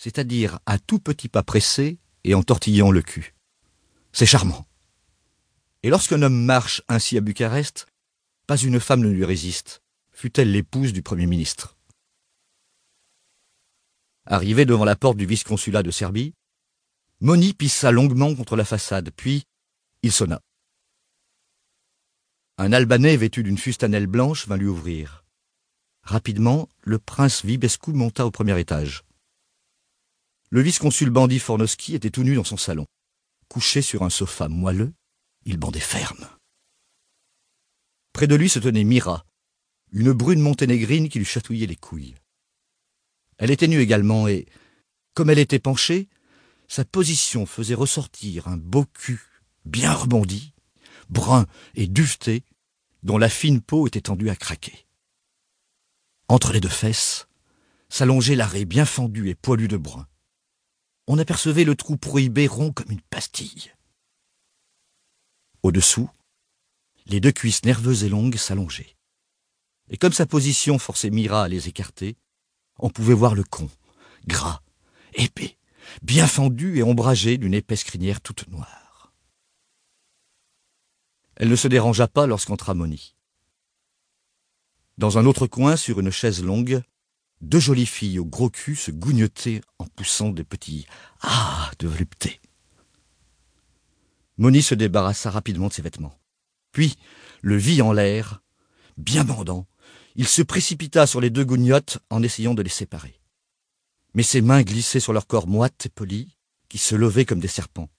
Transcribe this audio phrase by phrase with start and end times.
[0.00, 3.34] c'est-à-dire à tout petit pas pressé et en tortillant le cul.
[4.12, 4.66] C'est charmant.
[5.82, 7.86] Et lorsqu'un homme marche ainsi à Bucarest,
[8.46, 11.76] pas une femme ne lui résiste, fût-elle l'épouse du Premier ministre.
[14.24, 16.32] Arrivé devant la porte du vice-consulat de Serbie,
[17.20, 19.44] Moni pissa longuement contre la façade, puis
[20.02, 20.40] il sonna.
[22.56, 25.26] Un Albanais vêtu d'une fustanelle blanche vint lui ouvrir.
[26.02, 29.04] Rapidement, le prince Vibescu monta au premier étage.
[30.52, 32.84] Le vice-consul bandit Fornoski était tout nu dans son salon.
[33.48, 34.92] Couché sur un sofa moelleux,
[35.44, 36.28] il bandait ferme.
[38.12, 39.24] Près de lui se tenait Mira,
[39.92, 42.16] une brune monténégrine qui lui chatouillait les couilles.
[43.38, 44.46] Elle était nue également et,
[45.14, 46.08] comme elle était penchée,
[46.66, 49.22] sa position faisait ressortir un beau cul
[49.64, 50.52] bien rebondi,
[51.08, 51.46] brun
[51.76, 52.42] et duveté,
[53.04, 54.86] dont la fine peau était tendue à craquer.
[56.26, 57.28] Entre les deux fesses
[57.88, 60.08] s'allongeait l'arrêt bien fendu et poilu de brun
[61.12, 63.72] on apercevait le trou prohibé rond comme une pastille.
[65.64, 66.08] Au-dessous,
[67.06, 68.96] les deux cuisses nerveuses et longues s'allongeaient.
[69.88, 72.16] Et comme sa position forçait Mira à les écarter,
[72.78, 73.68] on pouvait voir le con,
[74.28, 74.62] gras,
[75.14, 75.58] épais,
[76.02, 79.12] bien fendu et ombragé d'une épaisse crinière toute noire.
[81.34, 83.16] Elle ne se dérangea pas lorsqu'entra Moni.
[84.96, 86.82] Dans un autre coin, sur une chaise longue,
[87.40, 90.86] deux jolies filles au gros cul se gougnotaient en poussant des petits
[91.22, 92.40] Ah de volupté.
[94.38, 96.18] Moni se débarrassa rapidement de ses vêtements.
[96.72, 96.96] Puis,
[97.42, 98.42] le vit en l'air,
[98.96, 99.66] bien bandant,
[100.16, 103.20] il se précipita sur les deux gougnottes en essayant de les séparer.
[104.14, 106.36] Mais ses mains glissaient sur leur corps moite et poli,
[106.68, 107.90] qui se levaient comme des serpents.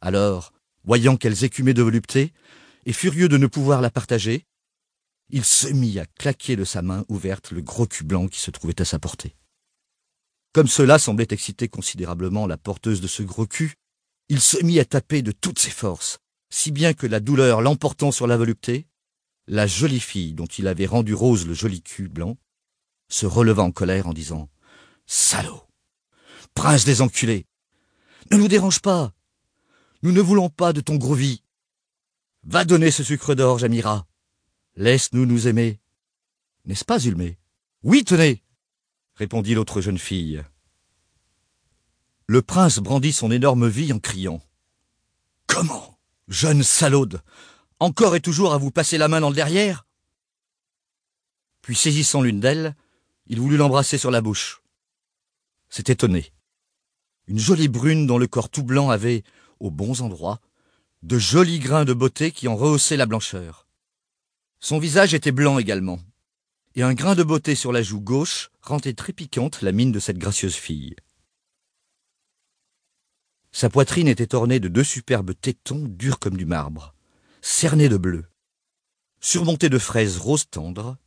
[0.00, 0.52] Alors,
[0.84, 2.32] voyant qu'elles écumaient de volupté,
[2.86, 4.46] et furieux de ne pouvoir la partager,
[5.32, 8.50] il se mit à claquer de sa main ouverte le gros cul blanc qui se
[8.50, 9.36] trouvait à sa portée.
[10.52, 13.74] Comme cela semblait exciter considérablement la porteuse de ce gros cul,
[14.28, 16.18] il se mit à taper de toutes ses forces,
[16.50, 18.88] si bien que la douleur l'emportant sur la volupté,
[19.46, 22.36] la jolie fille dont il avait rendu rose le joli cul blanc,
[23.08, 24.48] se releva en colère en disant
[25.06, 25.62] Salaud!
[26.54, 27.46] Prince des enculés!
[28.30, 29.12] Ne nous dérange pas!
[30.02, 31.42] Nous ne voulons pas de ton gros vie!
[32.42, 34.06] Va donner ce sucre d'orge à Mira
[34.76, 35.80] Laisse-nous nous aimer.
[36.64, 37.38] N'est-ce pas, Ulmé
[37.82, 38.42] Oui, tenez
[39.20, 40.42] répondit l'autre jeune fille.
[42.26, 44.40] Le prince brandit son énorme vie en criant.
[45.46, 47.20] Comment Jeune salaude
[47.80, 49.86] Encore et toujours à vous passer la main dans le derrière?
[51.60, 52.74] Puis saisissant l'une d'elles,
[53.26, 54.62] il voulut l'embrasser sur la bouche.
[55.68, 56.32] C'est étonné.
[57.26, 59.22] Une jolie brune dont le corps tout blanc avait,
[59.58, 60.40] aux bons endroits,
[61.02, 63.66] de jolis grains de beauté qui en rehaussaient la blancheur.
[64.62, 65.98] Son visage était blanc également,
[66.74, 69.98] et un grain de beauté sur la joue gauche rendait très piquante la mine de
[69.98, 70.94] cette gracieuse fille.
[73.52, 76.94] Sa poitrine était ornée de deux superbes tétons durs comme du marbre,
[77.40, 78.26] cernés de bleu,
[79.20, 80.98] surmontés de fraises roses tendres,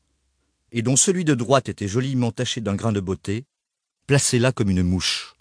[0.71, 3.45] et dont celui de droite était joliment taché d'un grain de beauté,
[4.07, 5.35] placé là comme une mouche,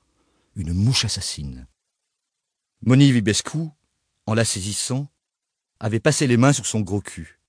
[0.54, 1.66] une mouche assassine.
[2.82, 3.70] Moni Vibescu,
[4.26, 5.10] en la saisissant,
[5.80, 7.41] avait passé les mains sur son gros cul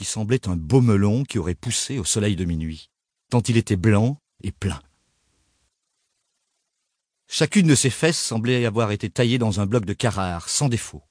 [0.00, 2.88] qui semblait un beau melon qui aurait poussé au soleil de minuit,
[3.28, 4.80] tant il était blanc et plein.
[7.28, 11.02] Chacune de ses fesses semblait avoir été taillée dans un bloc de Carrare, sans défaut.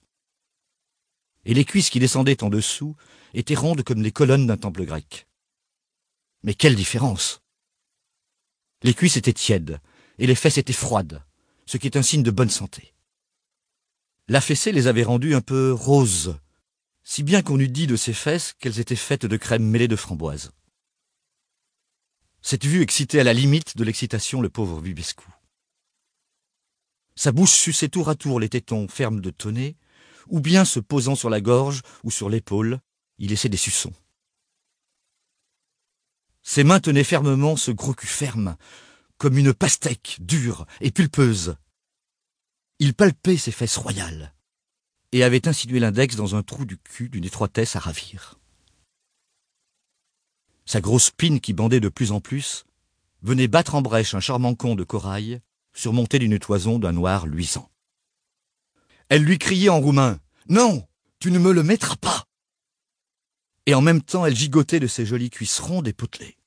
[1.46, 2.96] Et les cuisses qui descendaient en dessous
[3.36, 5.28] étaient rondes comme les colonnes d'un temple grec.
[6.42, 7.44] Mais quelle différence
[8.82, 9.80] Les cuisses étaient tièdes,
[10.18, 11.24] et les fesses étaient froides,
[11.68, 12.96] ce qui est un signe de bonne santé.
[14.28, 16.40] La fessée les avait rendues un peu roses,
[17.10, 19.96] si bien qu'on eût dit de ses fesses qu'elles étaient faites de crème mêlée de
[19.96, 20.52] framboise.
[22.44, 25.26] Cette vue excitait à la limite de l'excitation le pauvre Bibescu.
[27.16, 29.76] Sa bouche suçait tour à tour les tétons fermes de tonnet,
[30.28, 32.80] ou bien se posant sur la gorge ou sur l'épaule,
[33.18, 33.94] il laissait des suçons.
[36.44, 38.56] Ses mains tenaient fermement ce gros cul ferme,
[39.18, 41.56] comme une pastèque dure et pulpeuse.
[42.78, 44.32] Il palpait ses fesses royales
[45.12, 48.40] et avait insinué l'index dans un trou du cul d'une étroitesse à ravir.
[50.66, 52.66] Sa grosse spine qui bandait de plus en plus
[53.22, 55.42] venait battre en brèche un charmant con de corail
[55.74, 57.70] surmonté d'une toison d'un noir luisant.
[59.10, 60.88] Elle lui criait en roumain Non,
[61.20, 62.26] tu ne me le mettras pas
[63.66, 66.38] Et en même temps, elle gigotait de ses jolies cuisses rondes et potelées.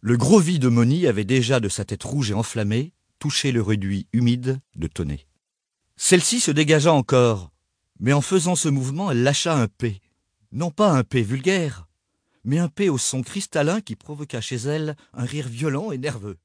[0.00, 3.62] Le gros vide de Moni avait déjà de sa tête rouge et enflammée touché le
[3.62, 5.26] réduit humide de Tonnet.
[5.96, 7.52] Celle-ci se dégagea encore,
[8.00, 10.00] mais en faisant ce mouvement, elle lâcha un P.
[10.50, 11.86] Non pas un P vulgaire,
[12.44, 16.38] mais un P au son cristallin qui provoqua chez elle un rire violent et nerveux.